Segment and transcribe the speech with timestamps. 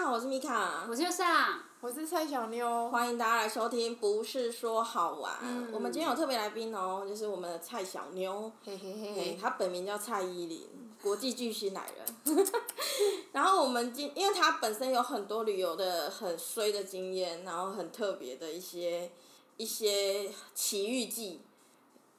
[0.00, 5.30] 家好，我是米卡，我是右上，我是蔡小妞，欢迎大家来收听，不是说好玩。
[5.42, 10.66] 嗯、我们今天有特别来宾哦，就是我们的蔡小妞，嘿嘿嘿，她本名叫蔡依林，
[11.02, 12.34] 国际巨星来了。
[13.32, 19.10] 然后我们今，因为她本身有很多旅游的很衰的经验，然后很特别的一些
[19.58, 21.42] 一些奇遇记。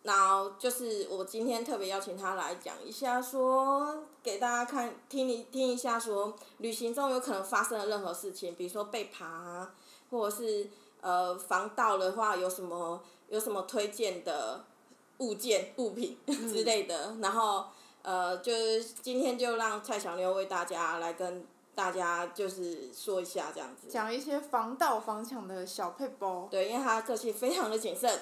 [0.04, 9.76] 然后就是我今天特别邀请他来讲一下说，说给大家看听一听一下说，说旅行中有可能发生的任何事情，比如说被爬啊，
[10.10, 10.68] 或者是
[11.02, 14.64] 呃防盗的话有什么有什么推荐的
[15.20, 17.12] 物件物品之类的。
[17.12, 17.66] 嗯、然后
[18.02, 21.46] 呃，就是今天就让蔡小妞为大家来跟
[21.76, 23.88] 大家就是说一下这样子。
[23.88, 26.48] 讲一些防盗防抢的小配包。
[26.50, 28.20] 对，因为他个性非常的谨慎。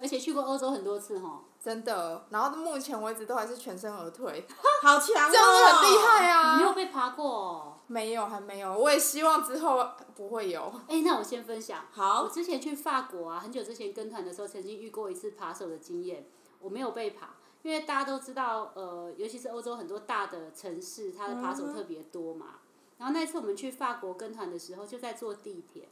[0.00, 2.24] 而且去过欧洲很多次哈，真的。
[2.30, 4.46] 然后目前为止都还是全身而退，
[4.80, 5.30] 好强哦！
[5.32, 6.52] 这样很厉害啊！
[6.52, 7.74] 你没有被爬过哦？
[7.88, 8.78] 没有，还没有。
[8.78, 9.84] 我也希望之后
[10.14, 10.72] 不会有。
[10.86, 11.84] 哎，那我先分享。
[11.90, 12.22] 好。
[12.22, 16.28] 我之前去法国啊，很久之前跟团的时候，曾经遇过一次扒手的经验。
[16.60, 17.30] 我没有被爬，
[17.62, 22.46] 因为大家都知道，呃，尤其是欧洲很多大的城市，它的扒手特别多嘛。
[22.50, 22.60] 嗯、
[22.98, 25.88] 然后那次我们去法国跟团的时候，就在坐地铁，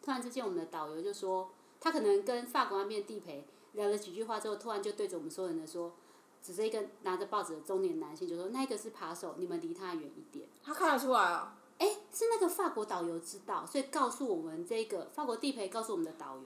[0.00, 1.50] 突然之间我们的导游就说。
[1.82, 5.92] 他可能跟法国那边地陪聊了几句话之后，突然就对着我们所有人的说，
[6.40, 11.58] 指着一个拿着报纸的中年男性，就说：“那个是扒手，你们离他远一点。”他看得出来啊？
[11.78, 16.44] 哎，是那个法国导游知道，所以告诉我们这个法国地陪告诉我们的导游，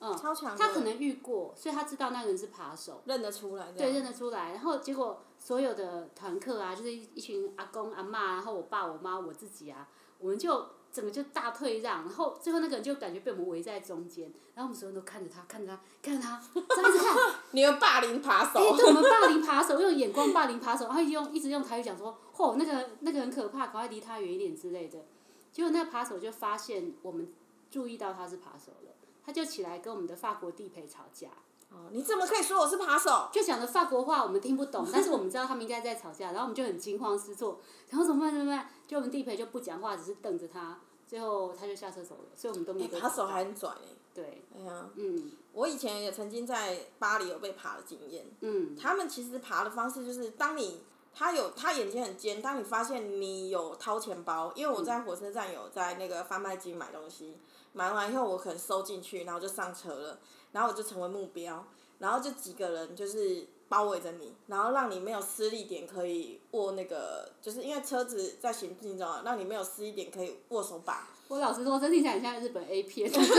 [0.00, 0.54] 嗯，超强。
[0.54, 3.72] 他可能遇过，所以他知道那个人是扒手，认得出来。
[3.72, 4.50] 对，认得出来。
[4.50, 9.88] 然后结果所有的团客啊，就是一群阿公阿妈，然后我爸我妈我自己啊，
[10.18, 10.66] 我们就。
[10.94, 17.34] 整个就大退让，然后最后那个人就感觉被我们围在中间，然后我们所有人都看着他，看着他，看着他， 这样子看。
[17.50, 18.60] 你们霸凌扒手。
[18.60, 25.04] 哎，对，我们霸凌扒手， 用眼光霸凌扒手，然后用一直用台语讲说，嚯，那个那个很可怕，赶快离他远一点之类的。
[25.50, 27.28] 结果那个扒手就发现我们
[27.68, 28.92] 注意到他是扒手了，
[29.26, 31.28] 他就起来跟我们的法国地陪吵架。
[31.70, 33.28] 哦，你怎么可以说我是扒手？
[33.32, 37.58] 就讲的法国话，我们听不懂，但是我们知道他们应该在吵架，然后我们就很惊慌失措，
[37.90, 38.32] 然后怎么办？
[38.32, 38.68] 怎么办？
[38.86, 40.78] 就我们地陪就不讲话，只是瞪着他。
[41.06, 43.08] 最后他就下车走了，所以我们都没被扒。
[43.08, 43.88] 扒手还很拽哎。
[44.14, 44.42] 对。
[44.56, 44.88] 哎呀。
[44.96, 45.32] 嗯。
[45.52, 48.26] 我以前也曾经在巴黎有被扒的经验。
[48.40, 48.76] 嗯。
[48.76, 50.82] 他们其实扒的方式就是，当你
[51.12, 57.36] 他有他眼睛很尖，当你发现你有掏钱包，因为我在火车站有在那个贩卖机买东西，
[57.72, 60.18] 买完以后我可能收进去，然后就上车了，
[60.52, 61.66] 然后我就成为目标，
[61.98, 63.46] 然后就几个人就是。
[63.74, 71.08] 包围着你，然后让你没有施力点可以握那个，就是因为车子在行进中，让你没有施力点可以握手把。
[71.26, 73.10] 我老实说，这听起来很像日本 A 片。
[73.10, 73.36] 对，很像，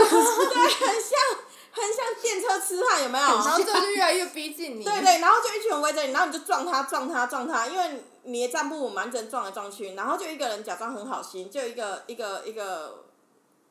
[1.72, 3.24] 很像电车痴汉，有没有？
[3.24, 4.84] 然后这就越来越逼近你。
[4.84, 13.05] 对对，然后就一群人围着你，然后你就撞他，撞他，撞他，因为你也站不稳，蛮人撞来撞去，然后就一个人假装很好心，就一个一个一个。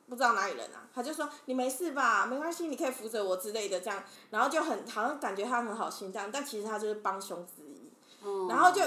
[0.08, 7.90] 不知道哪里人啊，他就说你没事吧，没关系，你可以扶着我之类的这样，然后就很好像感觉他很好心这样，但其实他就是帮凶之一。
[8.24, 8.82] 嗯、然后就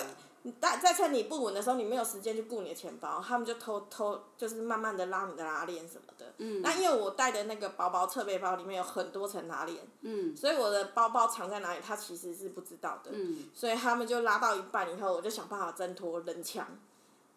[0.60, 6.34] 在在趁你不稳的时候，你没有时间去顾你的钱包，他们就偷偷就是慢慢的拉你的拉链什么的。
[6.38, 6.62] 嗯。
[6.62, 9.78] 那因为我带的那个包包侧背包里面有很多层拉链。
[10.02, 10.36] 嗯。
[10.36, 13.12] 所以我的包包藏在哪里，他其实是不知道的。
[13.14, 13.50] 嗯。
[13.54, 16.66] 所以他们就拉到一半以后，我就想办法挣脱人墙，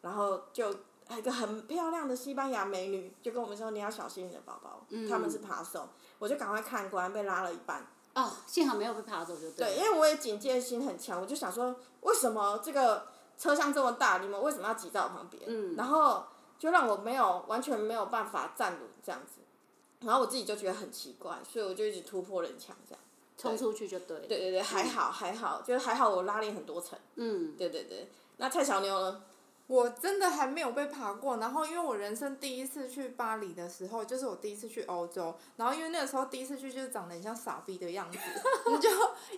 [0.01, 0.73] 然后就。
[1.19, 7.87] 一个很漂亮的西班牙美女就跟我们说：“你要小心你的宝宝，嗯、他们是扒手。”我就赶快看，果然被拉了一半。
[8.15, 9.67] 哦，幸好没有被扒走就对。
[9.67, 15.43] 对，因为我也警戒心很强，我就想说，为什么这个车厢这么大，你们为什么要挤在我旁边？
[15.47, 15.75] 嗯。
[15.77, 16.25] 然后
[16.59, 19.41] 就让我没有完全没有办法站稳这样子，
[20.01, 23.01] 然后我自己就觉得很奇怪，所以我就一直突破人墙这样。
[23.37, 24.21] 冲出去就对。
[24.21, 26.97] 对对对，还好还好，就是还好我拉链很多层。
[27.17, 27.57] 嗯。
[27.57, 29.23] 对对对，那蔡小妞呢？
[29.73, 38.19] 我真的还没有被爬过，然后因为我人生第一次去巴黎的时候，就是我第一次去欧洲，然后因为那个时候第一次去就是长得很像傻逼的样子，
[38.71, 38.91] 你就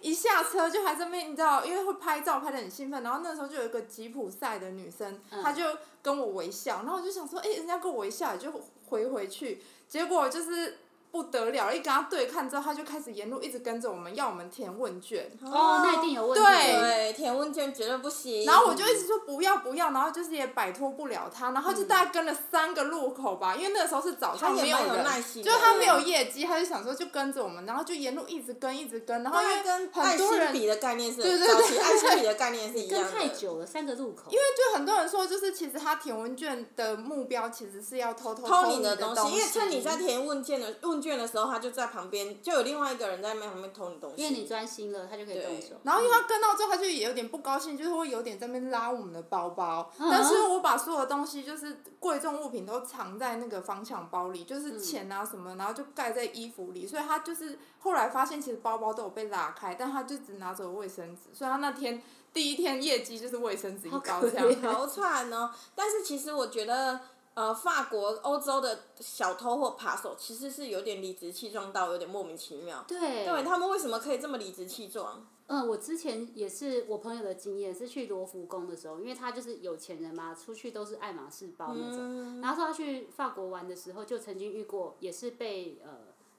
[0.03, 5.63] 一下车就还在那边，你知道，因为会拍照拍的很兴奋，然后那时候就有一个吉普赛的女生，她就
[6.03, 8.51] 跟我微笑，然后我就想说，哎，人家跟我微笑，就
[8.89, 10.79] 回回去，结果就是。
[11.15, 11.73] 不得了！
[11.73, 15.31] 一跟他对看之后，他就开始沿路一直跟着我们，要我们填问卷。
[15.45, 16.45] 哦，那一定有问题。
[16.45, 18.45] 对，填问卷绝对不行。
[18.45, 25.07] 然后我就一直说不要不要，然后就是也摆脱不了他，然后就大概跟了三个路口吧，因为那个时候是早上没有人，
[25.41, 33.09] 就他没有业绩，他就想说就跟着我们，然后就沿路一直跟一直跟，然后因为跟很多人比的概念是，对对对，爱心比的概念是一样的。
[33.09, 34.33] 跟太久了，三个路口。
[34.33, 41.04] 因为就很多人说，就是其实他填问卷的目标其实是要偷偷偷你的东西，因为趁你在填问卷的问。
[41.05, 44.23] 券的时候，他就在旁边，就有另外一个人在那旁边偷你东西。
[44.23, 45.77] 因为你专心了，他就可以动手。
[45.83, 49.93] 然后因为他跟到之后，他就也有点不高兴，就是会有点在那边拉我们的包包。
[49.99, 56.87] 嗯、但是我把所有东西，就是贵重物品都藏在那个防抢包里，就是钱啊什么，然后就盖在衣服里。
[56.87, 61.23] 所以他就是后来发现，其实包包都有被拉开，但他就只拿走卫生纸。
[61.33, 62.03] 所以他那天
[62.33, 64.75] 第一天业绩就是卫生纸一包这样。
[64.75, 65.51] 好惨哦！
[65.75, 67.01] 但是其实我觉得。
[67.35, 72.85] 呃，法国、欧洲的小偷或扒手其实是有点理直气壮到有点莫名其妙。
[72.87, 73.25] 对。
[73.25, 75.27] 对，他们为什么可以这么理直气壮？
[75.49, 81.99] 嗯，我之前也是我朋友的经验，是去罗浮宫的时候，因为他就是有钱人嘛，出去都是爱马仕包那种。
[82.01, 82.41] 嗯。
[82.41, 85.91] 然后说他去法国玩的时候，就曾经遇过，也是被呃，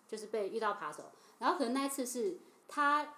[0.07, 1.03] 就是被遇到扒手。
[1.39, 2.37] 然后可能那一次是
[2.67, 3.15] 他。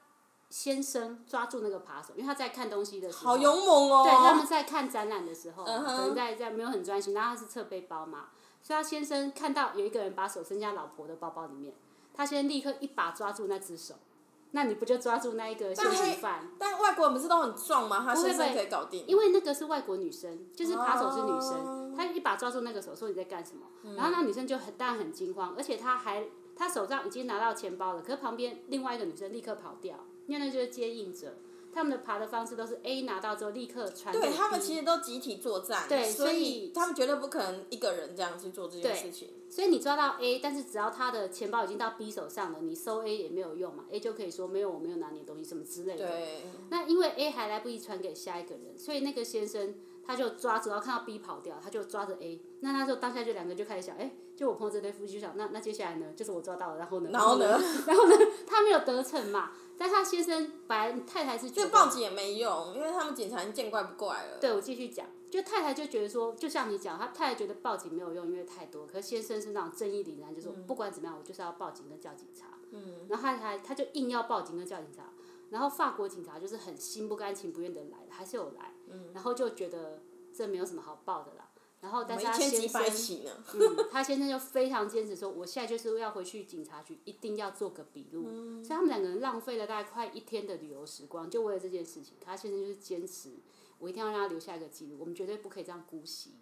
[0.49, 4.03] 先生抓住那个扒手，因为他在看东西的时候，好勇猛哦！
[4.03, 5.83] 对，他们在看展览的时候，uh -huh.
[5.83, 8.27] 可能在在没有很专心，然后他是侧背包嘛，
[8.61, 11.73] 所以他先生看到有一个人把手伸进老婆的包包里面，
[12.13, 13.95] 他先立刻一把抓住那只手，
[14.51, 16.49] 那你不就抓住那一个现行犯？
[16.57, 18.03] 但外国人不是都很壮吗？
[18.05, 19.05] 他先生可以搞定。
[19.05, 23.65] 因为那个是外国女生，就是扒手是女生，他、uh 一把抓住那个手，说你在干什么？
[23.83, 29.97] 嗯、然后那女生就很但很惊慌，而且他还他手上已经拿到钱包了，可是旁边另外一个女生立刻跑掉。
[30.27, 31.35] 因为那就是接应者，
[31.73, 34.13] 他们的爬的方式都是 A 拿到之后立刻传。
[34.13, 39.29] 对，他们其实都集体作战，对，所以他们绝对不可能一个人这样去做这件事情。
[39.49, 46.07] 所以你抓到 A，但是只要他的钱包已经到 B 手上了，你收 A 也没有用嘛，A 就可以说没有，我没有拿你的东西什么之类的。
[46.07, 46.43] 对。
[46.69, 52.41] 那因为 A 还来不及传给下一个人，所以那个先生他就抓着，然后看到 B 跑掉，他就抓着 A。
[52.59, 54.11] 那那时候当下就两个就开始想，哎。
[54.37, 56.13] 就我朋友这对夫妻就想，那那接下来呢？
[56.15, 57.09] 就是我抓到了，然后呢？
[57.11, 57.59] 然后呢？
[57.87, 58.15] 然后呢？
[58.45, 59.49] 他没有得逞嘛？
[59.79, 61.67] 但他先生本来太太是觉得。
[61.67, 64.37] 这报警也没用，因为他们警察已经见怪不怪了。
[64.39, 68.87] 对，我继续讲，就太太就觉得说，就像你讲，他太太觉得报警没有用，因为太多。
[68.87, 72.57] 可是先生是那种正义凛然，就说、是、不管怎么样，我就是要报警跟叫警察。
[72.71, 73.07] 嗯。
[73.09, 75.09] 然后他还他就硬要报警跟叫警察，
[75.49, 78.73] 然后法国警察就是很心不甘情不愿的来，还是有来。
[78.87, 79.11] 嗯。
[79.13, 80.01] 然后就觉得
[80.33, 81.49] 这没有什么好报的啦。
[81.79, 82.81] 然后，但是他先生，
[83.53, 88.23] 嗯，他先生就非常坚持说，我现在就是要回去警察局，一定要做个笔录。
[88.27, 88.65] 嗯。
[88.65, 92.15] 所以他们两个人浪费了大概快一天的旅游时光，就为了这件事情。
[92.19, 93.29] 他先生就是坚持，
[93.79, 96.35] 我一定要让他留下一个记录，我们绝对不可以这样姑息。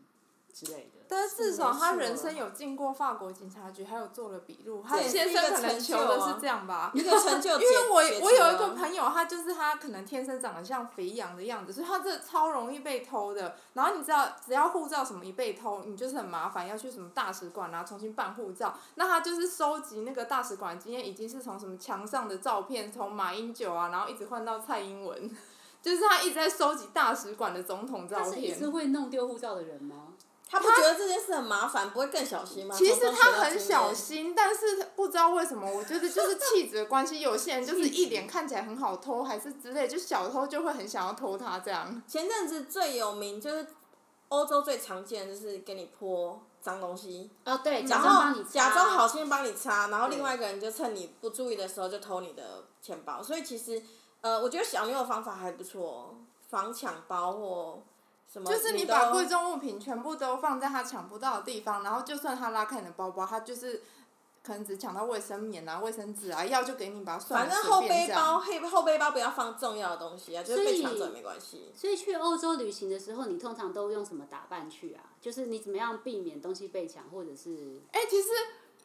[0.54, 4.82] 之类的，但是至少他人生有进过法国警察局，还有做了笔录。
[4.88, 7.50] 他先生可能求的是这样吧，一个成就。
[7.60, 13.58] 因为我我有一个朋友，他就是他可能天生长得像肥羊的样子，所以他这超容易被偷的。
[13.74, 18.80] 然后你知道，只要护照什么一被偷，你就是很麻烦，要去什么大使馆啊重新办护照。
[18.96, 25.30] 那他就是收集那个大使馆经验，已经是从什么墙上的照片，从马英九啊，然后一直换到蔡英文，
[25.86, 28.26] 就是他一直在收集大使馆的总统照片。
[28.26, 30.08] 他是也是会弄丢护照的人吗？
[30.50, 32.76] 他不觉得这件事很麻烦，不会更小心吗？
[32.76, 37.20] 其实他很小心，但是不知道为什么，我觉得就是气质的关系。
[37.20, 42.02] 有些人就是一脸看起来很好偷，还是之类，就小偷就会很想要偷他这样。
[42.08, 43.68] 前阵子最有名就是
[44.30, 47.30] 欧洲最常见的就是给你泼脏东西。
[47.44, 53.22] 哦，对，然后假装好心帮你擦，然后另外一个人就趁你不注意的时候就偷你的钱包。
[53.22, 53.82] 所以其实，
[54.26, 56.16] 呃，我觉得小妞的方法还不错，
[56.50, 57.84] 防抢包或。
[58.44, 63.84] 就是你把贵重物品全部都放在他抢不到的地方，然后就算他拉开你的包包，他就是
[64.44, 67.50] 可能只抢到卫生棉啊、卫生纸啊，要就给你把它算了。
[67.50, 71.72] 反正后背包、后后背包不要放重要的东西啊，就是被抢走也没关系。
[71.74, 75.04] 所以去欧洲旅行的时候，你通常都用什么打扮去啊？
[75.22, 77.80] 就是你怎么样避免东西被抢，或者是？
[77.92, 78.28] 哎、欸，其实。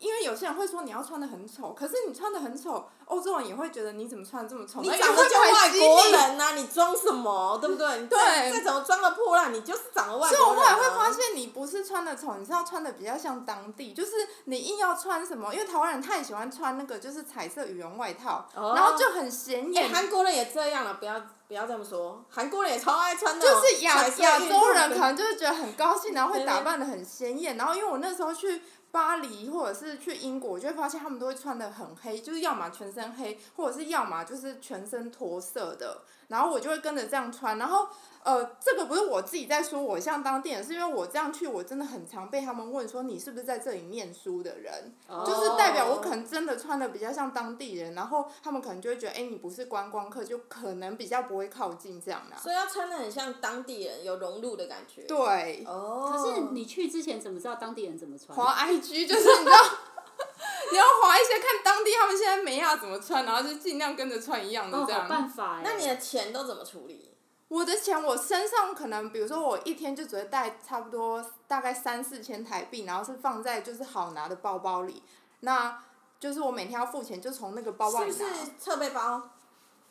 [0.00, 4.80] 因为有些人会说你要穿的很丑，可是你穿的很丑，欧洲人也会觉得你怎么穿的这么丑？
[4.80, 7.58] 你长得像外国人呐、啊，你装什么？
[7.60, 8.06] 对不对？
[8.06, 8.18] 对，
[8.50, 10.36] 再怎么装的破烂，你就是长得外国人、啊。
[10.36, 14.12] 所以我后来会发现，你不是穿的丑，你是要穿的比较像当地，就是
[14.44, 15.52] 你硬要穿什么？
[15.52, 19.92] 因为台湾人太喜欢穿那个就是彩色羽绒外套，哦、然后就很显眼。
[19.92, 23.46] 韩国人也这样了，不要不要这么说，韩国人也超爱穿的。
[23.46, 28.62] 就是亚亚洲人可能就是觉得很高兴，然后会打扮的很鲜艳，然后因为我那时候去。
[28.90, 37.88] 巴黎或者是去英国，我就会发现他们都会穿的很黑，就是要么全身黑，或者是要么就是全身驼色的，然后我就会跟着这样穿，然后。
[38.22, 45.26] 呃，这个不是我自己在说，我像当地人，是因为我这样去，我真的很常被他们问说，你是不是在这里念书的人？Oh.
[45.26, 52.36] 就是代表我可能真的穿的比较像当地人，然后他们可能就会觉得，哎，你不是观光客，就可能比较不会靠近这样的。
[52.36, 55.04] 所以要穿的很像当地人，有融入的感觉。
[55.04, 55.64] 对。
[55.66, 56.12] 哦、oh.。
[56.12, 58.36] 可是你去之前怎么知道当地人怎么穿？
[58.36, 59.58] 滑 IG 就是你知道，
[60.72, 65.02] 你要划一些看当地他们现在美亚怎么穿，然后就尽量跟着穿一样的这样。
[65.02, 65.60] Oh, 办法。
[65.62, 67.14] 那你的钱都怎么处理？
[67.48, 75.02] 我的钱，我身上可能，比如说我一天就只会带差不多大概三四千台币，然后是放在就是好拿的包包里。
[75.40, 75.82] 那
[76.20, 78.16] 就是我每天要付钱，就从那个包包里拿。
[78.16, 79.30] 是不是侧背包？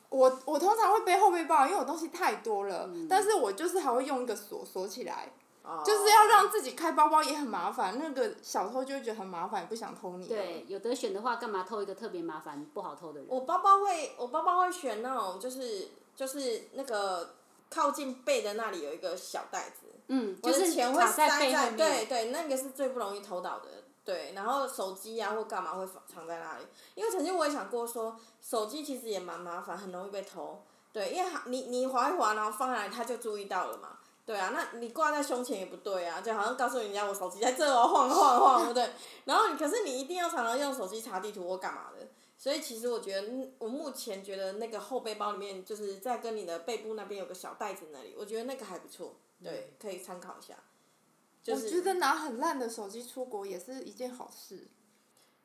[0.08, 5.32] 我我通常会背后背包，因为我东西太多了，嗯、但是我就是还会用一个锁锁起来。
[5.70, 10.28] 哦、就是要让自己开包包也很麻烦，那个小偷就会觉得很麻烦，不想偷你。
[10.28, 13.30] 对，有得选的话，干嘛偷一个特别麻烦、不好偷的人？
[13.30, 17.36] 我包包会，我包包会选那种，就是就是那个
[17.70, 19.86] 靠近背的那里有一个小袋子。
[20.08, 23.68] 嗯，就是钱会塞在，在对对，那个是最不容易偷到的。
[24.04, 26.66] 对，然后手机啊或干嘛会藏在那里？
[26.96, 30.64] 因为曾经我也想过说，手机其实也蛮麻烦，很容易被偷。
[30.92, 33.99] 对，因为你你划一划，然后放下来，他就注意到了嘛。
[34.30, 38.88] 对啊，那你挂在胸前也不对啊，就好像告诉人家我手机在这哦，晃晃晃，对不对？
[39.26, 42.08] 然后可是你一定要常常用手机查地图或干嘛的，
[42.38, 50.54] 所以其实我觉得，我目前觉得那个后背包里面，就是在跟你的背部那边有个小袋子那里，我觉得那个还不错，对，可以参考一下。
[51.42, 54.68] 就是、我觉得拿很烂的手机出国也是一件好事。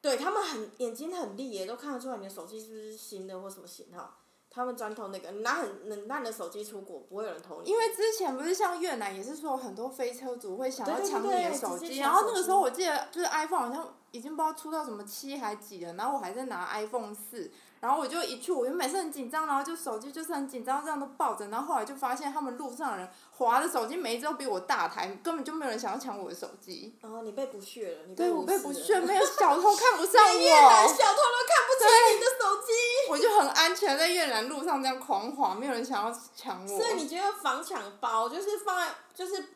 [0.03, 4.19] 对他们很眼睛很利耶，都看得出来你的手机是不是新的或什么型号。
[4.55, 7.69] 他们专偷那个，你拿很冷淡的手机出国，不会有人偷你。
[7.69, 17.51] 因为之前不是像越南，也是说很多飞车族会想要抢你的手机，然后那个时候我记得就是 iPhone 好像已经不知道出到什么七还几了，然后我还在拿 iPhone 四。
[17.81, 21.49] 然后我就一去，我就每次很紧张，然后就手机就是很紧张，这样都抱着。
[21.49, 26.97] 然后后来就发现他们路上的人滑的手机每一只都比我大台，根本就没有人想要抢我的手机。
[27.03, 30.35] 哦，你被不屑了，你被我被不屑，没有小偷看不上我。
[30.39, 32.73] 越南小偷都看不起你的手机。
[33.11, 36.79] 我就很安全在越南路上这样狂滑，没有人想要抢我。
[36.81, 39.47] 所以你觉得防抢包就是放在就是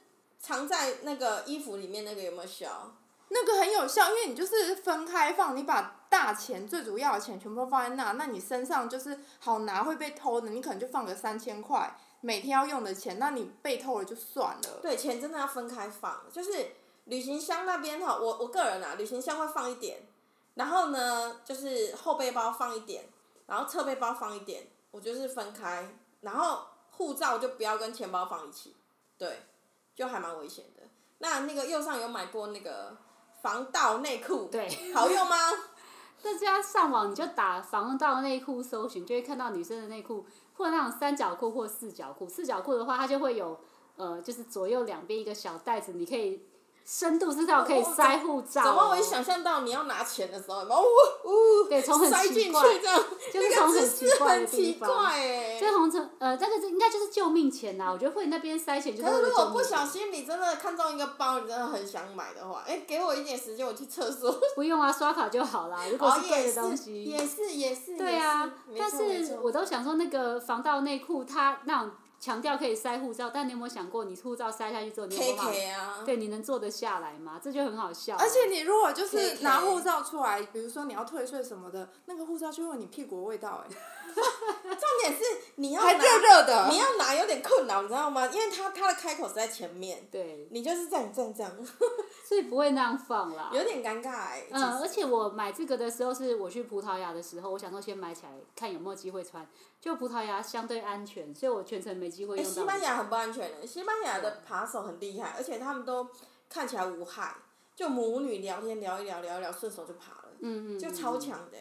[0.41, 2.93] 藏在那个衣服里面那个有没有效？
[3.31, 14.81] 那个很有效，因为你就是分开放，你把大钱最主要的钱全部都放在那，那你身上就是好拿会被偷的，你可能就放个三千块，每天要用的钱，那你被偷了就算了。
[14.83, 16.73] 对，钱真的要分开放，就是
[17.05, 20.07] 旅行箱那边哈，我我个人啊，旅行箱会放一点，
[20.55, 23.05] 然后呢，就是后背包放一点，
[23.47, 25.89] 然后侧背包放一点，我就是分开，
[26.21, 28.75] 然后护照就不要跟钱包放一起，
[29.17, 29.43] 对，
[29.95, 30.83] 就还蛮危险的。
[31.19, 32.97] 那那个右上有买过那个。
[33.41, 35.37] 防盗内裤，对，好用吗？
[36.23, 42.29] 大家上网你就打防盗内裤搜寻，就会看到女生的内裤，或那种三角裤或四角裤。
[42.29, 43.59] 四角裤的话，它就会有，
[43.97, 46.43] 呃，就是左右两边一个小袋子，你可以。
[46.91, 48.65] 深度知道可以塞护照、哦。
[48.65, 54.89] 怎么我一想象到你要拿钱的时候，然后呜呜，对，从很奇怪，塞进去这样， 就是从很奇怪的地方。
[54.89, 64.41] 怪欸、就从从呃，这个应该就是救命钱呐，我觉得会那边塞钱就是如果不小心你真的看中一个包，你真的很想买的话，哎、欸，给我一点时间，我去厕所。
[64.57, 65.85] 不用啊，刷卡就好啦。
[65.93, 67.05] 如果是贵的东西。
[67.07, 67.99] 哦、也是也是。
[67.99, 71.91] 对啊，但是我都想说那个防盗内裤，它那种。
[72.21, 75.53] 强调可以塞护照，但你有没有想过，你护照塞下去之后，你有办法？
[75.53, 77.41] 啊、对，你能坐得下来吗？
[77.43, 78.17] 这就很好笑。
[78.17, 83.77] 而且你如果就是拿护照出来，比如说你要退税什么的，那个护照就会有你屁股的味道哎。
[84.19, 85.25] 重点是
[85.57, 88.27] 你要拿，还热热的，你要拿有点困难，你知道吗？
[88.27, 90.09] 因为它它的开口是在前面。
[90.11, 90.49] 对。
[90.51, 91.53] 你就是这样这样这样。
[92.29, 93.51] 所以不会那样放啦。
[93.55, 94.45] 有点尴尬哎。
[94.51, 99.49] 嗯，而且我买这个的时候是我去葡萄牙的时候，我想说先买起来看有没有机会穿。
[99.81, 102.51] 就葡萄牙相对安全，所以我全程没机会用到。
[102.51, 106.07] 西班牙很不安全的，西班牙的扒手很厉害，而且他们都
[106.51, 107.35] 看起来无害，
[107.75, 111.57] 就母女聊天聊一聊聊一聊，顺手就爬了，嗯嗯，就超强的。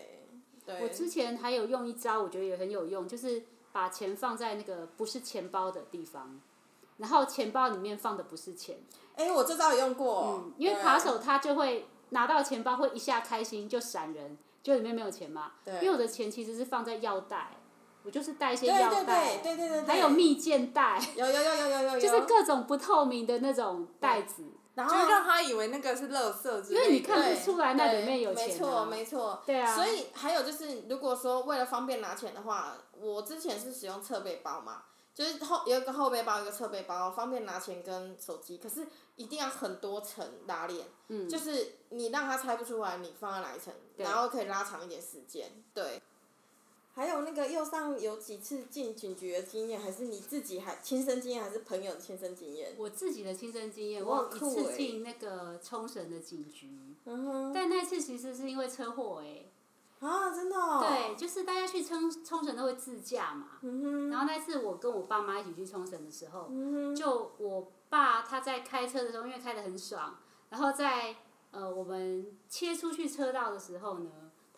[0.66, 0.82] 对。
[0.84, 6.42] 我之前还有用一招，我觉得也很有用，就是把钱放在那个不是钱包的地方，
[6.98, 8.78] 然后钱包里面放的不是钱。
[9.16, 10.44] 哎，我这招也用过。
[10.46, 15.54] 嗯，因为扒手他就会拿到钱包会一下开心就闪人，就里面没有钱嘛。
[15.64, 15.74] 对。
[15.76, 17.52] 因为我的钱其实是放在腰带。
[18.04, 28.48] 我就是带一些腰带，对对对对对，还有蜜饯袋，有有有有有有，就是各种不透明的那种袋子，然后就让他以为那个是垃圾之类的，因为你看不出来那里面有钱。
[28.48, 29.44] 没错没错。
[29.46, 29.76] 对啊。
[29.76, 34.84] 所以还有就是，如果说为了方便拿钱的话，我之前是使用侧背包嘛，
[35.18, 46.00] 就是后有一个后背包，一个侧背包，方便拿钱跟手机，可是一定要很多层拉链，嗯，就是你让他猜不出来你放在哪一层，然后可以拉长一点时间，对。
[46.94, 52.76] 还有那个右上有几次进警局的经验，还是你自己还亲身经验，还是朋友的亲身经验？
[52.78, 59.46] 我自己的亲身经验，我有一次进那个冲绳的警局，嗯、但那次其实是因为车祸哎。
[60.00, 60.80] 啊，真的、哦。
[60.80, 70.16] 对，就是大家去冲冲绳都会自驾嘛，嗯、然后那次我跟我爸妈一起去冲绳的时候，嗯、就我爸他在开车的时候，因为开得很爽，
[70.50, 71.16] 然后在
[71.52, 74.10] 呃我们切出去车道的时候呢。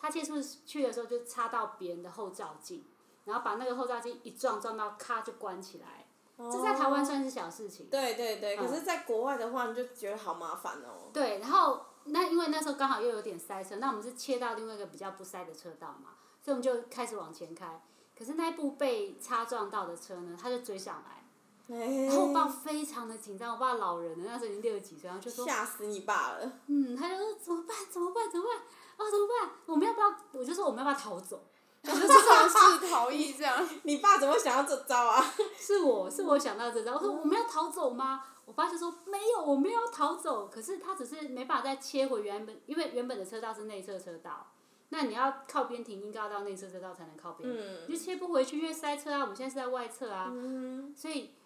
[0.02, 2.82] 他切出去的时候就插到别人的后照镜，
[3.26, 6.06] 然后把那个后照镜一撞，撞到咔就关起来。
[6.38, 7.86] 哦、这在台湾算是小事情。
[7.90, 11.10] 对对对，嗯、可是在国外的话，你就觉得好麻烦哦。
[11.12, 16.10] 对，然后那因为那时候刚好又有点塞车，那我们是切到另外一个比较不塞的车道嘛，
[16.42, 17.82] 所以我们就开始往前开。
[18.18, 26.52] 可是那一部被擦撞到的车呢，他就追上来，欸、然后我爸非常的紧张，我爸老人了，那时候已经六十几岁，然后就说吓死你爸了。
[26.66, 27.76] 嗯，他就说怎么办？
[27.90, 28.30] 怎么办？
[28.30, 28.56] 怎么办？
[28.58, 29.50] 啊，怎么办？
[29.66, 30.14] 我们要不要？
[30.32, 31.42] 我就说我们要不要逃走？
[31.82, 33.66] 就是尝试逃逸这样。
[33.84, 35.24] 你爸怎么想到这招啊？
[35.58, 38.22] 是我是我想到这招，我说我们要逃走吗？
[38.50, 40.48] 我爸就说没有，我没有逃走。
[40.48, 44.50] 可是他只是没办法再切回原本，因为原本的车道是内侧车道，
[44.88, 49.20] 那你要靠边停，应该要到内侧车道才能靠边，嗯、你就切不回去，因为塞车啊。
[49.20, 51.36] 我们现在是在外侧啊，嗯、所以，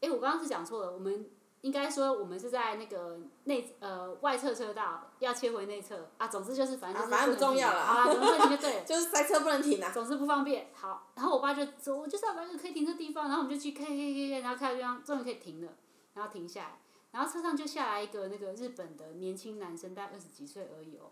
[0.00, 1.30] 哎、欸，我刚刚是讲错了，我们。
[1.62, 7.14] 应该说我们是在那个内呃外侧车道要切回内侧啊，总之就是反正就是。
[7.14, 7.78] 啊，反正不重要了。
[7.78, 8.84] 啊，总之就对了。
[8.88, 9.90] 就是塞车不能停啊。
[9.92, 10.70] 总之不方便。
[10.72, 15.70] 好，然后我爸就说，我就是要找一个可以停的地方，然后我们就去开开开开，然后开到地方终于可以停了，
[16.14, 16.78] 然后停下来，
[17.12, 21.10] 然后车上就下来一个那个日本的年轻男生，大概二十几岁而已哦，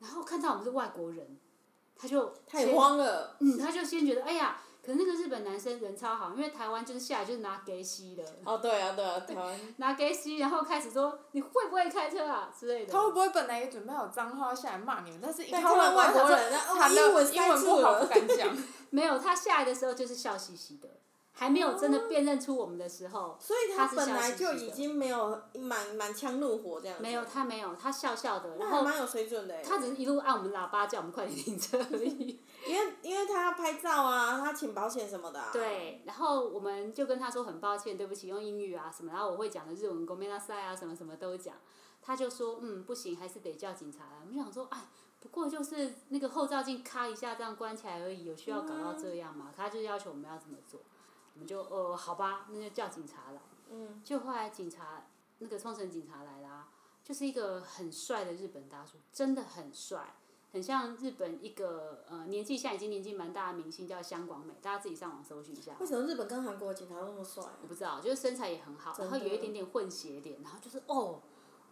[0.00, 1.38] 然后看到我们是外国人，
[1.96, 3.36] 他就太慌了。
[3.40, 4.60] 嗯，他就先觉得哎呀。
[4.86, 8.22] 可是那个日本男生人超好，因为台湾就是下来就是拿给吸的。
[8.44, 9.58] 哦，对啊，对啊， 台湾。
[9.78, 12.92] 拿给吸，然后开始说你会不会开车啊之类的。
[12.92, 18.54] 他会不会本来也准备好脏话下来骂你们，但是一看到外国人，他英文英文不好不敢讲。
[18.90, 20.90] 没有，他下来的时候就是笑嘻嘻的。
[21.33, 27.01] 还没有真的辨认出我们的时候，所以他本来就已经没有满满腔怒火这样子。
[27.01, 29.63] 没有，他没有，他笑笑的，然后蛮有水准的。
[29.63, 32.41] 他只是一路按我们喇叭叫我们快点停车 而已。
[32.67, 35.49] 因为因为他要拍照啊，他请保险什么的啊。
[35.53, 41.55] 对，然后我们就跟他说很抱歉，对不起，用英语啊什么，然后我会讲的日文，ごめんなさい啊什么什么都讲。
[42.01, 44.17] 他就说嗯不行，还是得叫警察来。
[44.21, 44.89] 我们想说哎，
[45.21, 49.53] 不过就是那个后照镜咔一下这样关起来而已，有需要搞到这样吗？
[49.55, 50.81] 他就要求我们要这么做。
[51.34, 53.40] 我们就呃好吧，那就叫警察来。
[53.70, 54.00] 嗯。
[54.02, 55.06] 就后来警察
[55.38, 56.68] 那个冲绳警察来啦，
[57.02, 60.14] 就是一个很帅的日本大叔，真的很帅，
[60.52, 65.72] 很像日本一个呃年纪现在已经年纪蛮大的明星叫香广美，大家自己上网搜寻一下。
[65.80, 67.44] 为什么日本跟韩国的警察那么帅？
[67.62, 71.20] 我不知道，就是身材也很好，然后有一点点混血脸，然后就是哦。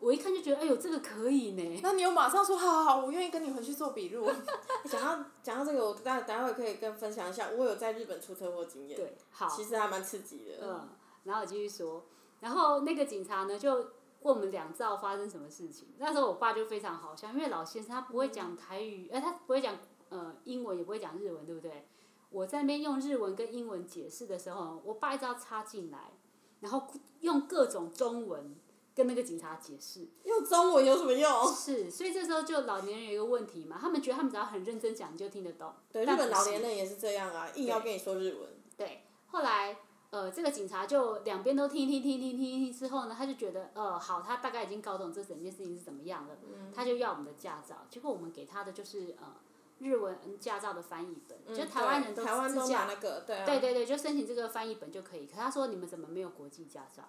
[0.02, 1.80] 我一看就觉得，哎呦，这个可以呢。
[1.80, 4.28] 那你有马上说，好好好，我愿意跟你回去做笔录。
[4.90, 8.96] 讲到讲到这个，我待待会可以跟分享一下，我有在日本出车祸经验。
[8.96, 9.48] 对，好。
[9.48, 10.54] 其实还蛮刺激的。
[10.60, 10.88] 嗯，
[11.22, 12.04] 然后我继续说，
[12.40, 15.94] 然后那个警察呢，就问我们两造发生什么事情。
[15.98, 21.86] 那时候我爸就非常好笑，因为老先生他不会讲台语，哎、嗯，他不会讲呃英文，也不会讲日文，对不对？
[22.30, 26.10] 我在那边用日文跟英文解释的时候，我爸一直要插进来，
[26.58, 26.88] 然后
[27.20, 28.56] 用各种中文。
[28.94, 31.54] 跟那个警察解释，用中文有什么用？
[31.54, 35.72] 是，所以这时候就老年人有一个问题嘛，他们觉得他们只要很认真讲，你就听得懂。
[35.90, 38.50] 对，日本老年人也是这样啊，硬要跟你说日文。
[38.76, 39.78] 对，后来
[40.10, 47.86] 呃，这个警察就两边都听听听听听听之后呢，他就觉得呃好，他大概已经搞懂这整件事情是怎么样了，嗯、他就要我们的驾照。
[47.88, 49.36] 结果我们给他的就是呃
[49.78, 55.26] 日文驾照的翻译本，嗯、就台湾人都台湾都拿那个，对、啊、对对对，就申请这个翻译本就可以。
[55.26, 57.04] 可他说你们怎么没有国际驾照？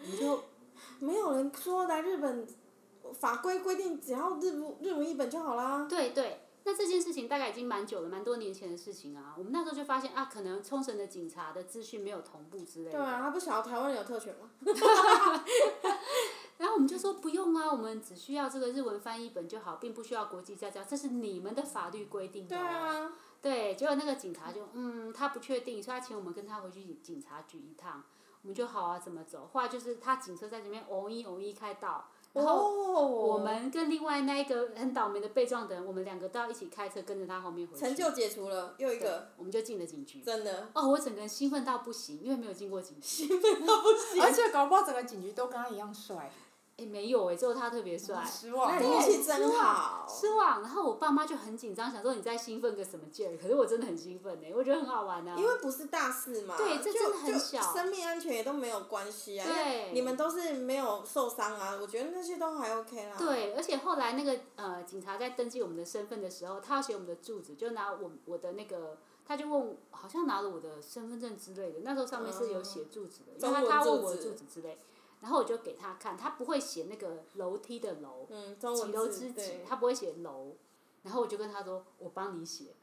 [0.00, 0.44] 我们就。
[1.00, 2.46] 没有人说来日本，
[3.12, 5.86] 法规规定只要日日文一本就好啦。
[5.88, 9.34] 对对，那这件事情大概已经蛮久了，蛮多年前的事情啊。
[9.36, 12.92] 我们那时候就发现啊，可能冲绳的警察的资讯没有同步之类的。
[12.92, 14.50] 对啊，他不晓得台湾人有特权吗？
[16.56, 22.56] 然后我们就说不用啊，我们只需要这个日文翻译本就好，并不需要国际驾照，这是你们的法律规定的。
[22.56, 23.12] 对啊。
[23.42, 28.02] 对，结果那个警察就嗯，他不确定，所以他请我们跟他回去警察局一趟。
[28.44, 29.48] 我们就好啊，怎么走？
[29.52, 32.04] 后来就是他警车在这边，哦一哦一开道，
[32.34, 32.70] 然后
[33.08, 37.80] 我们跟另外那一个很倒霉的被撞的人，我们两个都要一起开车跟着他后面回去。
[37.80, 40.20] 成就解除了，又一个，我们就进了警局。
[40.20, 40.68] 真的。
[40.74, 43.26] 哦，我整个人兴奋到不行，因为没有进过警局。
[43.26, 44.20] 兴奋到不行。
[44.22, 46.30] 而且搞不好整个警局都跟他一样帅。
[46.76, 48.24] 诶，没有诶，只有他特别帅。
[48.24, 48.74] 失望。
[48.74, 50.04] 那运气真好。
[50.08, 53.38] 失望，然后我爸妈就很紧张，想说你在兴奋个什么劲儿？
[53.38, 55.36] 可是我真的很兴奋呢，我觉得很好玩啊。
[55.38, 56.56] 因为不是大事嘛。
[56.56, 57.62] 对，这真的很小。
[57.72, 59.46] 生命安全也都没有关系啊。
[59.46, 59.92] 对。
[59.92, 63.16] 你们都是没有受伤啊，我觉得那些都还 OK 啦。
[63.16, 74.76] 对，而且后来那个呃警察在登记我们的身份的时候，他要写我们的住址，就拿我我的那个，他就问，好像拿了我的身份证之类的，那时候上面是有写住址的，嗯、因为他他问我的住址之类。
[75.24, 80.54] 然后我就给他看，他不会写那个楼梯的楼，嗯、几楼之几，他不会写楼。
[81.02, 82.74] 然后我就跟他说：“我帮你写，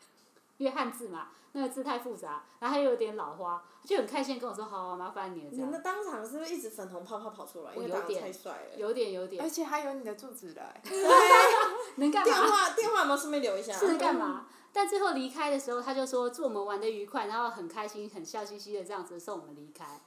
[0.57, 7.73] 因为汉字嘛，那个字太复杂，然后他又有点老花，就很开心跟我说：‘好，好，麻烦你了。’这样。”你们当场是不是一直粉红泡泡跑出来？
[7.75, 9.43] 我有点，太帅了有点，有点。
[9.43, 10.81] 而且还有你的住址来。
[10.89, 11.03] 对。
[11.97, 12.33] 能干嘛？
[12.33, 13.73] 电话电话有没有顺便留一下？
[13.77, 14.47] 是干嘛？
[14.73, 19.99] 但最后离开的时候，他就说：“祝我们玩得愉快。”然后很开心、很笑嘻嘻的这样子送我们离开。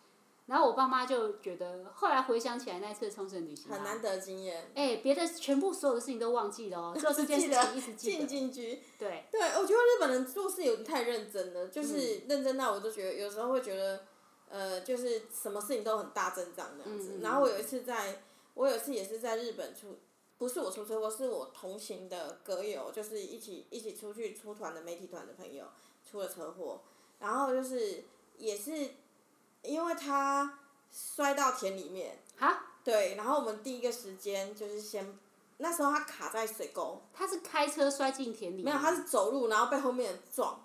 [0.46, 4.70] 然后我爸妈就觉得，后来回想起来那次冲绳旅行、啊，很难得经验。
[4.74, 8.18] 哎、欸，别的全部所有的事情都忘记了哦， 做这件事情一直记得。
[8.18, 8.82] 进进去。
[8.98, 9.24] 对。
[9.30, 14.04] 对，我觉得日本人做事有点太认真了，就是认真到我都觉得有时候会觉得，
[14.50, 17.14] 呃，就是什么事情都很大阵仗这样子。
[17.14, 19.98] 嗯嗯，然后我有一次在，我有一次也是在日本出，
[20.36, 25.64] 不是我出车祸，是我同行的歌友，就是一起一起出去出团的媒体团的朋友
[26.04, 26.82] 出了车祸，
[27.18, 28.04] 然后就是
[28.36, 28.90] 也是。
[29.64, 30.58] 因为他
[30.92, 35.18] 摔到田里面，啊，对，然后我们第一个时间就是先，
[35.56, 37.00] 那时候他卡在水沟。
[37.12, 38.66] 他是开车摔进田里面。
[38.66, 40.60] 没有，他是走路，然后被后面撞。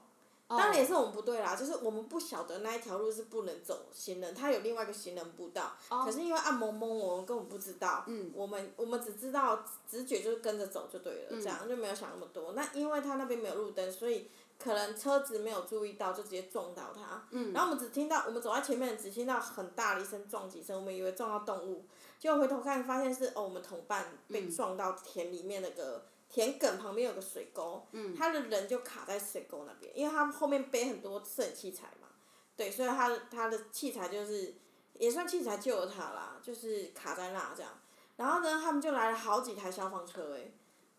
[0.47, 5.71] 当然也是我们不对啦，就是我们不晓得那一条路是不能走行人，他有另外一个行人步道。
[5.87, 8.03] 可是因为暗蒙蒙，我们根本不知道。
[8.07, 8.31] 嗯。
[8.35, 12.53] 我们我们只知道直觉就是跟着走就对了，这样就没有想那么多。
[12.53, 14.29] 那因为他那边没有路灯，所以。
[14.61, 17.25] 可能车子没有注意到，就直接撞到他。
[17.31, 17.53] 嗯。
[17.53, 21.85] 然后我们只听到，我们走在前面，只听到很大的一声撞击声，我们以为撞到动物，
[22.19, 27.87] 结果回头看，发现是哦，我们同伴被撞到田里面那个田埂旁边有个水沟。
[27.93, 28.13] 嗯。
[28.13, 32.09] 他的人就卡在水沟那边，因为他后面背很多摄影器材嘛。
[32.57, 34.53] 对，所以他他的器材就是
[34.95, 37.71] 也算器材救了他啦，就是卡在那这样。
[38.17, 40.53] 然后呢，他们就来了好几台消防车诶，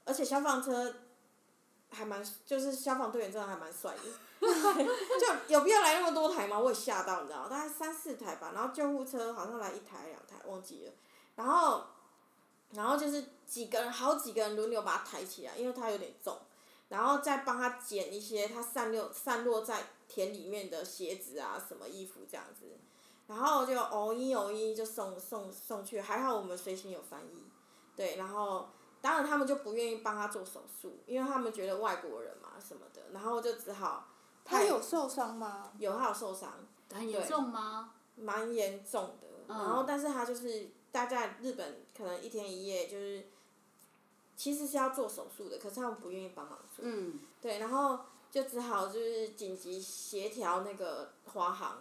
[0.07, 0.94] 而且消防车。
[1.92, 4.03] 还蛮，就是消防队员真的还蛮帅的，
[4.40, 6.59] 就有必要来那么多台吗？
[6.59, 10.92] 我也吓到，你知道，大概三四台吧，然后救护车好像来一台两台，忘记了，
[11.35, 11.85] 然后，
[12.72, 16.38] 然后就是几个人，好几个人轮流把他抬起来，因为他有点重，
[16.88, 22.66] 然后再帮他捡一些他散落散落在田里面的鞋子啊，什么衣服这样子，
[23.26, 27.44] 然后就哦一哦一就送送送去，还好我们随行有翻译，
[27.96, 28.68] 对，然后。
[29.03, 34.09] 当然，他们就不愿意帮他做手术，因为他们觉得外国人嘛什么的，然后就只好。
[34.45, 35.71] 他有受伤吗？
[35.79, 36.53] 有，他有受伤。
[36.93, 37.95] 很严重吗？
[38.17, 43.29] 蛮严重的，嗯、然后但是他就是大概日本可能一天一夜就是，
[44.37, 46.85] 其实是要做手术的，可是他们不愿意帮忙做。
[46.85, 47.21] 嗯。
[47.41, 51.79] 对，然后就只好就是紧急协调那个华航，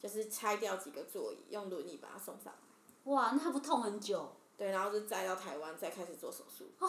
[0.00, 3.12] 就是拆掉几个座椅，用轮椅把他送上来。
[3.12, 4.32] 哇，那他不痛很久？
[4.58, 6.66] 对，然后就再到台湾，再开始做手术。
[6.80, 6.88] 哦。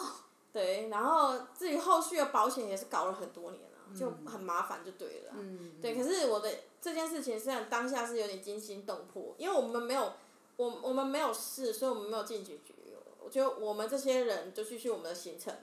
[0.52, 5.32] 对，然后至于后续的保险也是搞了很多年了，嗯、就很麻烦，就对了。
[5.36, 5.74] 嗯。
[5.80, 6.50] 对，可是我的
[6.82, 10.12] 这件事情虽然当下是有点惊心动魄，因为我们没有，
[10.56, 12.74] 我我们没有事，所以我们没有进警局。
[13.22, 15.54] 我觉得我们这些人就继续我们的行程，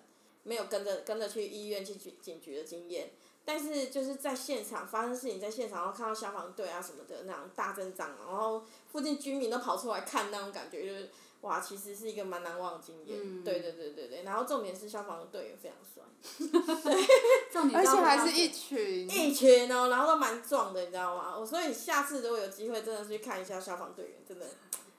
[0.43, 3.11] 没有跟着跟着去医院去警警局的经验。
[3.43, 11.09] 但是就是在现场发生事情，在现场然后看到消防队啊什么的那种大阵仗，然后附近居民都跑出来看那种感觉就是。
[11.47, 16.03] 哇，其实是一个蛮难忘的经验，嗯、对对对对对，然后重点是消防队员非常帅，
[16.83, 21.37] 对，而且还是一群，一群哦，然后都蛮壮的，你知道吗？
[21.39, 24.45] 我所以下次如果有机会，真的去看一下消防队员，真的，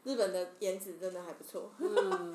[0.05, 1.71] 日本的颜值真的还不错。
[1.79, 2.35] 嗯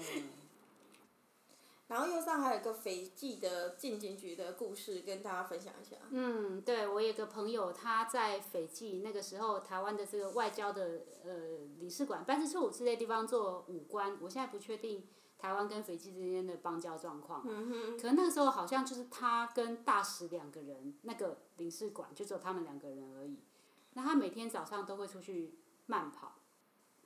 [1.87, 5.97] 然后右上还有一个斐济的进警局的故事，跟大家分享一下。
[6.09, 14.17] 嗯，对，我有个朋友，他在斐济那个时候，台湾的这个外交的呃领事馆办事处之类地方做武官。
[14.21, 15.05] 我现在不确定
[15.37, 17.43] 台湾跟斐济之间的邦交状况。
[17.45, 17.97] 嗯哼。
[17.97, 23.37] 可能那个时候好像就是他跟大使两个人，那个领事馆就只有他们两个人而已。
[23.93, 26.39] 那他每天早上都会出去慢跑，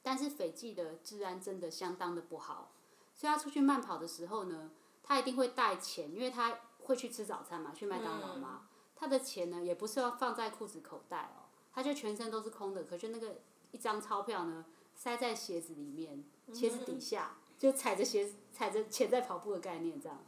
[0.02, 2.72] 但是斐济的治安真的相当的不好。
[3.18, 4.70] 所以他出去慢跑的时候呢，
[5.04, 8.62] 他一定会带钱，因为他会去吃早餐嘛，去麦当劳嘛。
[8.62, 20.20] 嗯、他的钱呢，也不是要放在裤子口袋哦，他就全身都是空的，可是那个一张钞票呢，塞在鞋子里面，鞋子底下，嗯、就踩着鞋踩着钱在跑步的概念这样。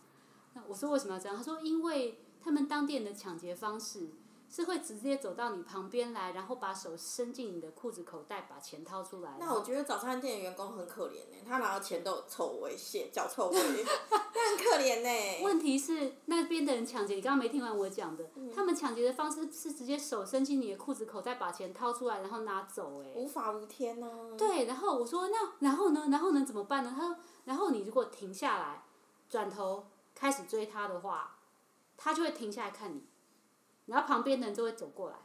[0.55, 1.37] 那我说为什么要这样？
[1.37, 4.09] 他说因为他们当地人的抢劫方式。
[4.49, 9.37] 是会直接走到你旁边来，然后把手伸进你的裤子口袋，把钱掏出来。
[9.39, 15.43] 那我觉得早餐店的员工很可怜呢，他拿到钱都有臭味，血脚臭味， 很可怜呢。
[15.43, 23.11] 问题是那边的人抢劫，你刚刚没听完我讲的，嗯、他们抢劫的方式是直接手伸进你的裤子口袋，把钱掏出来，然后拿走，哎。
[23.15, 24.35] 无法无天呢、啊。
[24.35, 26.07] 对，然后我说那然后呢？
[26.09, 26.91] 然后能怎么办呢？
[26.95, 28.83] 他说，然后你如果停下来，
[29.29, 29.85] 转头
[30.15, 31.37] 开始追他的话，
[31.95, 33.03] 他就会停下来看你。
[33.89, 35.15] 然后旁边的人就会走过来，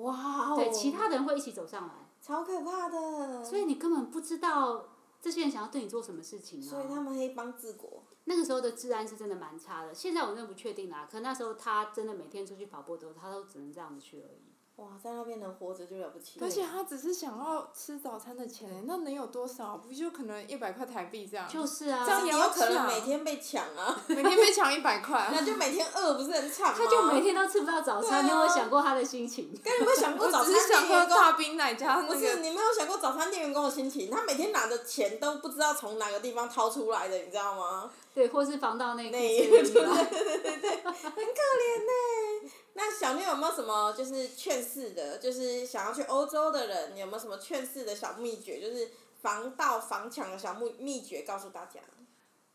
[0.00, 0.56] 哇哦！
[0.56, 3.44] 对，其他的人会一起走上来，超可怕的。
[3.44, 4.88] 所以你根本不知道
[5.20, 6.68] 这些人想要对你做什么事情啊。
[6.68, 8.02] 所以他们黑帮治国。
[8.24, 11.08] 那个时候的治安是真的蛮差的，现在我真的不确定啦。
[11.10, 14.51] 可那时候他真的每天出去跑步的时候，他都只能这样子去而已。
[14.76, 16.40] 哇，在那边能活着就了不起。
[16.40, 19.76] 而且他只是想要吃早餐的钱，那能有多少？
[19.76, 21.46] 不就可能一百块台币这样？
[21.46, 22.02] 就是啊。
[22.04, 24.00] 这样也有可能每天被抢啊。
[24.08, 25.28] 每天被抢一百块。
[25.30, 26.74] 那就每天饿，不是很惨吗？
[26.78, 29.52] 他就每天都吃不到早餐，你有没有想过他的心情？
[29.62, 30.82] 根本没有想过早餐店员工。
[30.82, 32.14] 我只是想喝大冰奶加那个。
[32.14, 34.10] 不是，你没有想过早餐店员工的心情？
[34.10, 37.90] 他每天拿的钱都不知道从哪个地方掏出来的，你知道吗？
[38.14, 39.10] 对，或是防盗内裤。
[39.12, 42.50] 对对对对对，很可怜呢。
[42.74, 51.80] 那小妞有没有什么就是劝世的，就是想要去欧洲的人，你有没有什么劝世的小秘诀，就是防盗防抢的小秘秘诀，告诉大家？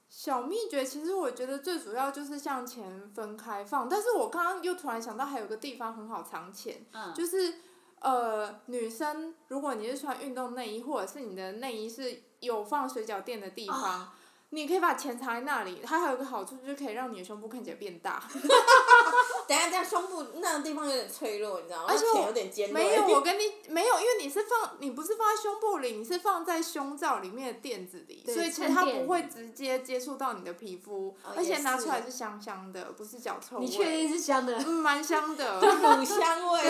[0.09, 7.55] 小秘诀其实我觉得最主要就是向前分开放，但是我刚刚又突然想到还有个地方很好藏钱，嗯、就是
[7.99, 14.01] 呃女生如果你是穿运动内衣，或者是你的内衣是有放水饺垫的地方。
[14.01, 14.07] 哦
[14.51, 18.23] 你可以把钱藏在那里，它还有个好处，就是可以让你的胸部看起来变大。
[19.47, 21.85] 等下，这样胸部那个地方有点脆弱，你知道吗？
[21.87, 22.73] 而且有点尖锐。
[22.73, 33.65] 没有， 我跟你没有，因为你是放，你不是放在胸部里，你是放在胸罩里面的垫子里，所以其实它不会直接接触到你的皮肤，哦、而且拿出来是香香的，不是脚臭味。
[33.65, 34.57] 你确定是香的？
[34.57, 35.59] 嗯，蛮香的。
[35.61, 36.61] 乳香味。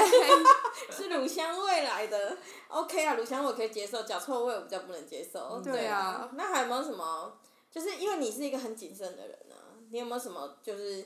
[0.96, 2.38] 是乳香味来的
[2.68, 5.60] ，OK 啊，乳香味我可以接受，脚臭味我比较不能接受。
[5.64, 6.30] 对啊。
[6.34, 7.38] 那还有没有什么？
[7.72, 11.06] 就是因为你是一个很谨慎的人呢、啊，你有没有什么就是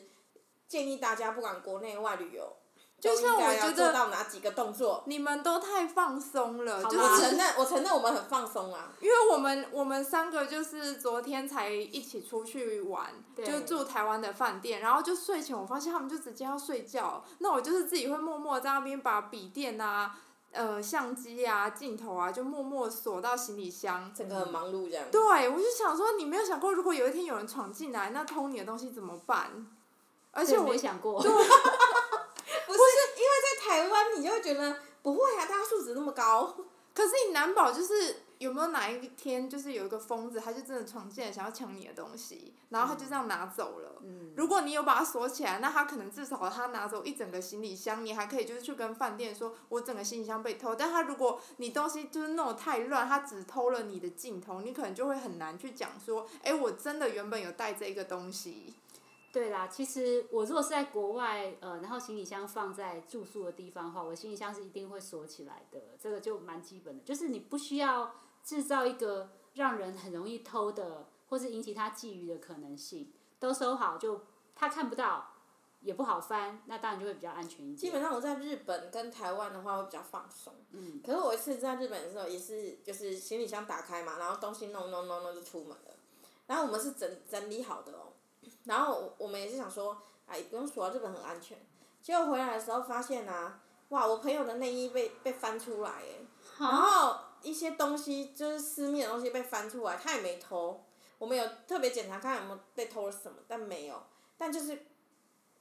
[0.72, 2.56] 建议大家不管国内外旅游，
[2.98, 5.04] 就像我觉得做到哪几个动作？
[5.06, 8.94] 你们都太放松了，就是我承认，我承认我们很放松啊。
[9.02, 20.16] 因为我们我们三个就是昨天才一起出去玩，就住台湾的饭店，然后就睡前我发现他们就直接要睡觉，那我就是自己会默默在那边把笔电啊。
[20.54, 24.14] 呃，相机啊，镜头啊，就默默锁到行李箱。
[24.14, 25.06] 整个很忙碌这样。
[25.10, 29.66] 对，我就想说，你没有想过，如果有一天有人闯进来，那偷你的东西怎么办？
[30.32, 31.22] 而且我没想过。
[31.22, 31.32] 对。
[31.32, 31.38] 不
[32.74, 32.80] 是，
[33.18, 36.56] 因为在台湾，你就会觉得不会啊，大家素质那么高。
[36.96, 38.24] 可是你难保就是。
[38.42, 44.02] 有没有哪一天，就是有一个疯子，他就真的闯进来想要抢你的东西，然后他就这样拿走了。
[44.02, 44.34] 嗯。
[44.36, 50.74] 如果你有把它锁起来，那他可能至少他拿走一整个行李箱，你还可以就是去跟饭店说，我整个行李箱被偷。
[50.74, 58.74] 但他如果你东西就是弄得太乱，他只偷了你的镜头，你可能就会很难去讲说，哎，我真的原本有带这个东西。
[59.32, 68.14] 对啦，其实我如果是在国外，呃，然后行李箱放在住宿的地方的话，我行李箱是一定会锁起来的，这个就蛮基本的，就是你不需要
[68.44, 74.22] 制造一个让人很容易偷的，或是引起他觊觎的可能性，都收好，就
[74.54, 75.32] 他看不到，
[75.80, 77.78] 也不好翻，那当然就会比较安全一点。
[77.78, 85.96] 基本上我在日本跟台湾的话会比较放松，嗯，可是我一次在日本的时候也是，就是行李箱打开嘛，然后东西弄弄弄弄就出门了，
[86.48, 88.11] 然后我们是整整理好的哦。
[88.66, 91.58] 然后我们也是想说，哎，不用锁啊，日本很安全。
[92.02, 96.26] 结果回来的时候发现啊，哇，我朋友的内衣被被翻出来哎，
[96.60, 100.84] 然后一些东西就是私密的东西被翻出来，他也没偷。
[101.20, 104.02] 我们有特别检查看有没有被偷了什么，但没有，
[104.38, 104.88] 但就是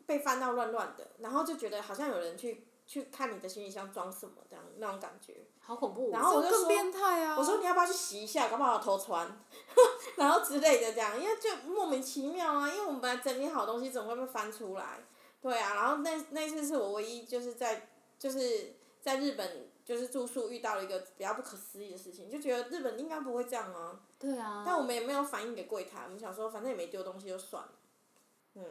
[0.07, 5.47] 被翻到乱乱的，然后就觉得好像有人去去看你的行李箱装什么这样那种感觉。
[5.61, 6.11] 好恐怖！
[6.11, 6.67] 然后我就说，
[7.25, 9.41] 啊、我说你要不要去洗一下，搞不好偷穿，
[10.19, 14.99] 然后之类的这样，因为就莫名其妙啊，因为我们本来整理好东西，怎么会被翻出来？
[15.41, 24.01] 对啊，然后那那次是我唯一就是在就是在日本就是住宿遇到了一个比较不可思议的事情，就觉得日本应该不会这样啊。
[24.19, 24.65] 对啊。
[24.67, 27.73] 但我们也没有反映给柜台，我们想说反正也没丢东西就算了。
[28.57, 28.65] 嗯，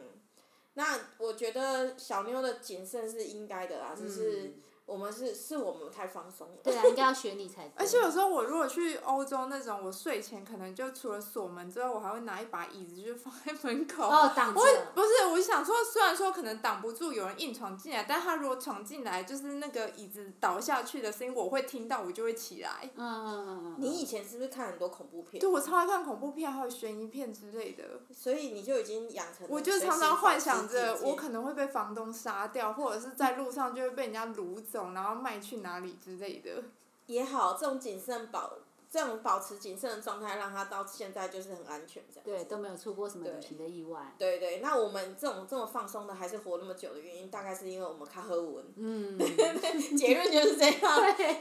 [0.80, 4.54] 那我觉得小妞的谨慎是应该的啦，只是。
[4.90, 6.54] 嗯我们是是我们太放松了。
[6.64, 7.72] 对啊，应该要学你才对。
[7.76, 14.08] 而且有时候我如果去欧洲那种，我睡前可能就除了锁门之外，我还会拿一把椅子就放在门口。
[14.08, 14.60] 哦，挡住。
[14.94, 22.90] 不是，我想说，虽然说可能挡不住有人硬闯进来，但他如果闯进来，就是那个椅子倒下去的声音，我会听到，我就会起来。
[22.96, 23.76] 嗯嗯嗯嗯。
[23.78, 25.40] 你以前是不是看很多恐怖片？
[25.40, 27.84] 对，我超爱看恐怖片，还有悬疑片之类的。
[28.12, 29.46] 所以你就已经养成。
[29.48, 35.58] 我就常常幻想着，我可能会被房东杀掉，或者是在路上就会被人家掳走，然后卖去。
[35.60, 36.62] 哪里之类的，
[37.04, 38.54] 也好，这种谨慎保，
[38.90, 42.24] 这种保持谨慎的状态，让他到现在就是很安全，这样。
[42.24, 44.14] 对，都没有出过什么旅行的意外。
[44.16, 48.64] 对，对对，那我们这种这么放松的，还是活那么久的原因，大概是因为我们看喝文。
[48.76, 49.18] 嗯。
[49.98, 50.80] 结论就是这样。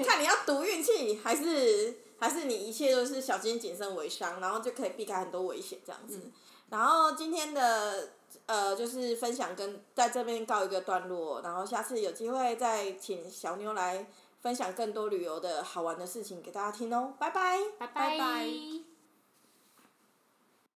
[0.03, 6.19] 看你要赌运气，还是还是你一切都是小心谨慎为上，然后就可以避开很多危险这样子。
[6.25, 6.31] 嗯、
[6.71, 8.09] 然后今天的。
[8.45, 14.07] 呃，就是分享跟在这边告一个段落，然后下次有机会再请小妞来
[14.41, 18.09] 分享更多旅游的好玩的事情给大家听哦，拜拜，拜拜。
[18.11, 18.78] 拜拜。